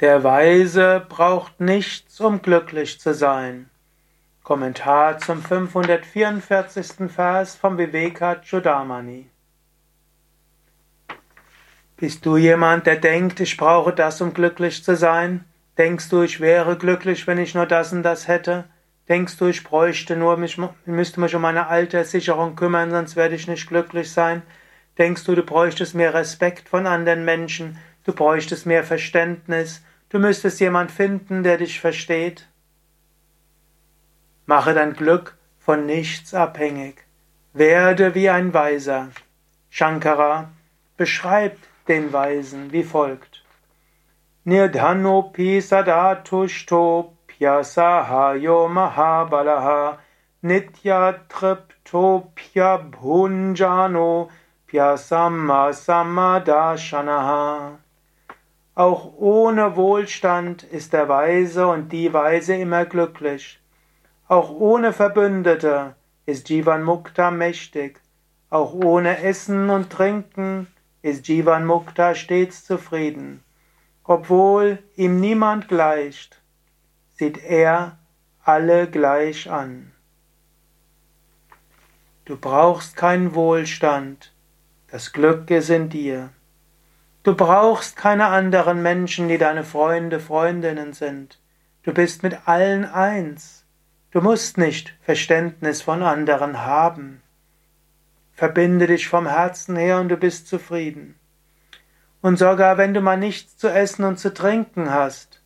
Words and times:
Der 0.00 0.22
Weise 0.22 1.04
braucht 1.08 1.58
nichts, 1.60 2.20
um 2.20 2.40
glücklich 2.40 3.00
zu 3.00 3.14
sein. 3.14 3.68
Kommentar 4.44 5.18
zum 5.18 5.42
544. 5.42 7.10
Vers 7.10 7.56
vom 7.56 7.78
Vivekachudamani. 7.78 9.28
Bist 11.96 12.24
du 12.24 12.36
jemand, 12.36 12.86
der 12.86 12.94
denkt, 12.94 13.40
ich 13.40 13.56
brauche 13.56 13.92
das, 13.92 14.20
um 14.20 14.32
glücklich 14.32 14.84
zu 14.84 14.94
sein? 14.94 15.44
Denkst 15.78 16.08
du, 16.10 16.22
ich 16.22 16.38
wäre 16.38 16.78
glücklich, 16.78 17.26
wenn 17.26 17.38
ich 17.38 17.56
nur 17.56 17.66
das 17.66 17.92
und 17.92 18.04
das 18.04 18.28
hätte? 18.28 18.66
Denkst 19.08 19.36
du, 19.38 19.46
ich 19.46 19.64
bräuchte 19.64 20.14
nur, 20.14 20.36
mich, 20.36 20.60
müsste 20.84 21.18
mich 21.18 21.34
um 21.34 21.42
meine 21.42 21.66
Alterssicherung 21.66 22.54
kümmern, 22.54 22.92
sonst 22.92 23.16
werde 23.16 23.34
ich 23.34 23.48
nicht 23.48 23.66
glücklich 23.66 24.12
sein? 24.12 24.42
Denkst 24.96 25.24
du, 25.24 25.34
du 25.34 25.42
bräuchtest 25.42 25.96
mehr 25.96 26.14
Respekt 26.14 26.68
von 26.68 26.86
anderen 26.86 27.24
Menschen? 27.24 27.78
Du 28.04 28.12
bräuchtest 28.12 28.66
mehr 28.66 28.84
Verständnis? 28.84 29.82
Du 30.08 30.18
müsstest 30.18 30.60
jemand 30.60 30.90
finden, 30.90 31.42
der 31.42 31.58
dich 31.58 31.80
versteht? 31.80 32.48
Mache 34.46 34.72
dein 34.72 34.94
Glück 34.94 35.36
von 35.58 35.84
nichts 35.84 36.32
abhängig. 36.32 37.04
Werde 37.52 38.14
wie 38.14 38.30
ein 38.30 38.54
Weiser. 38.54 39.10
Shankara 39.68 40.50
beschreibt 40.96 41.62
den 41.88 42.12
Weisen 42.12 42.72
wie 42.72 42.84
folgt. 42.84 43.44
Nirdhanopi 44.44 45.60
sadatushto 45.60 47.12
pyasahayo 47.26 48.68
mahabalaha 48.68 49.98
nitya 50.42 51.14
triptopya 51.28 52.78
bhunjano 52.78 54.30
pyasamma 54.66 55.72
samadashanaha. 55.72 57.78
Auch 58.78 59.14
ohne 59.16 59.74
Wohlstand 59.74 60.62
ist 60.62 60.92
der 60.92 61.08
Weise 61.08 61.66
und 61.66 61.90
die 61.90 62.12
Weise 62.12 62.54
immer 62.54 62.84
glücklich. 62.84 63.60
Auch 64.28 64.50
ohne 64.50 64.92
Verbündete 64.92 65.96
ist 66.26 66.48
Jivan 66.48 66.84
Mukta 66.84 67.32
mächtig. 67.32 68.00
Auch 68.50 68.72
ohne 68.74 69.20
Essen 69.24 69.68
und 69.70 69.90
Trinken 69.90 70.68
ist 71.02 71.26
Jivan 71.26 71.66
Mukta 71.66 72.14
stets 72.14 72.64
zufrieden. 72.64 73.42
Obwohl 74.04 74.78
ihm 74.94 75.18
niemand 75.18 75.66
gleicht, 75.66 76.40
sieht 77.14 77.42
er 77.42 77.98
alle 78.44 78.88
gleich 78.88 79.50
an. 79.50 79.90
Du 82.26 82.36
brauchst 82.36 82.94
keinen 82.94 83.34
Wohlstand, 83.34 84.32
das 84.86 85.12
Glück 85.12 85.50
ist 85.50 85.68
in 85.68 85.88
dir. 85.88 86.30
Du 87.28 87.34
brauchst 87.34 87.94
keine 87.94 88.28
anderen 88.28 88.80
Menschen, 88.80 89.28
die 89.28 89.36
deine 89.36 89.62
Freunde, 89.62 90.18
Freundinnen 90.18 90.94
sind. 90.94 91.38
Du 91.82 91.92
bist 91.92 92.22
mit 92.22 92.48
allen 92.48 92.86
eins. 92.86 93.66
Du 94.12 94.22
musst 94.22 94.56
nicht 94.56 94.94
Verständnis 95.02 95.82
von 95.82 96.02
anderen 96.02 96.64
haben. 96.64 97.20
Verbinde 98.32 98.86
dich 98.86 99.08
vom 99.08 99.26
Herzen 99.26 99.76
her 99.76 100.00
und 100.00 100.08
du 100.08 100.16
bist 100.16 100.48
zufrieden. 100.48 101.16
Und 102.22 102.38
sogar 102.38 102.78
wenn 102.78 102.94
du 102.94 103.02
mal 103.02 103.18
nichts 103.18 103.58
zu 103.58 103.68
essen 103.68 104.04
und 104.04 104.18
zu 104.18 104.32
trinken 104.32 104.90
hast, 104.90 105.42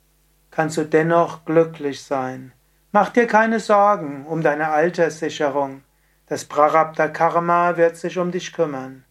kannst 0.53 0.77
du 0.77 0.84
dennoch 0.84 1.44
glücklich 1.44 2.05
sein. 2.05 2.53
Mach 2.92 3.08
dir 3.08 3.27
keine 3.27 3.58
Sorgen 3.58 4.25
um 4.27 4.41
deine 4.42 4.69
Alterssicherung. 4.69 5.83
Das 6.28 6.44
Prarabdha 6.44 7.08
Karma 7.08 7.77
wird 7.77 7.97
sich 7.97 8.19
um 8.19 8.30
dich 8.30 8.53
kümmern. 8.53 9.03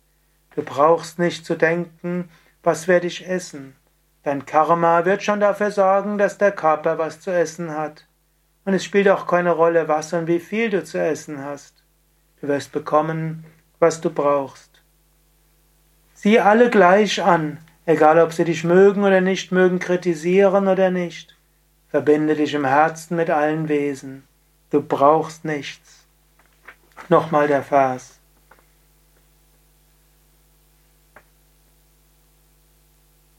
Du 0.55 0.63
brauchst 0.63 1.19
nicht 1.19 1.45
zu 1.45 1.55
denken, 1.55 2.29
was 2.63 2.87
werde 2.87 3.07
ich 3.07 3.27
essen. 3.27 3.75
Dein 4.23 4.45
Karma 4.45 5.05
wird 5.05 5.23
schon 5.23 5.39
dafür 5.39 5.71
sorgen, 5.71 6.17
dass 6.17 6.37
der 6.37 6.51
Körper 6.51 6.97
was 6.97 7.19
zu 7.19 7.31
essen 7.31 7.71
hat. 7.71 8.05
Und 8.65 8.73
es 8.73 8.83
spielt 8.83 9.09
auch 9.09 9.25
keine 9.25 9.51
Rolle, 9.51 9.87
was 9.87 10.13
und 10.13 10.27
wie 10.27 10.39
viel 10.39 10.69
du 10.69 10.83
zu 10.83 10.99
essen 10.99 11.43
hast. 11.43 11.83
Du 12.39 12.47
wirst 12.47 12.71
bekommen, 12.71 13.45
was 13.79 14.01
du 14.01 14.11
brauchst. 14.11 14.81
Sieh 16.13 16.39
alle 16.39 16.69
gleich 16.69 17.23
an, 17.23 17.57
egal 17.87 18.19
ob 18.19 18.31
sie 18.33 18.45
dich 18.45 18.63
mögen 18.63 19.03
oder 19.03 19.21
nicht 19.21 19.51
mögen, 19.51 19.79
kritisieren 19.79 20.67
oder 20.67 20.91
nicht. 20.91 21.35
Verbinde 21.89 22.35
dich 22.35 22.53
im 22.53 22.65
Herzen 22.65 23.17
mit 23.17 23.31
allen 23.31 23.67
Wesen. 23.67 24.23
Du 24.69 24.81
brauchst 24.81 25.43
nichts. 25.43 26.05
Nochmal 27.09 27.47
der 27.47 27.63
Vers. 27.63 28.20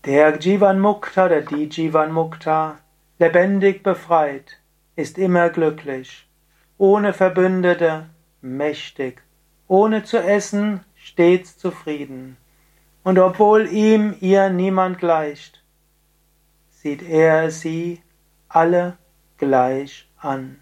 Der 0.04 0.36
Jivan 0.36 0.80
Mukta, 0.80 1.28
der 1.28 1.42
die 1.42 1.68
Jivan 1.68 2.10
Mukta, 2.10 2.80
lebendig 3.20 3.84
befreit, 3.84 4.58
ist 4.96 5.16
immer 5.16 5.48
glücklich, 5.48 6.26
ohne 6.76 7.12
Verbündete, 7.12 8.06
mächtig, 8.40 9.22
ohne 9.68 10.02
zu 10.02 10.18
essen, 10.18 10.80
stets 10.96 11.56
zufrieden. 11.56 12.36
Und 13.04 13.20
obwohl 13.20 13.68
ihm 13.68 14.16
ihr 14.20 14.50
niemand 14.50 14.98
gleicht, 14.98 15.62
sieht 16.70 17.02
er 17.08 17.52
sie 17.52 18.02
alle 18.48 18.98
gleich 19.38 20.10
an. 20.19 20.58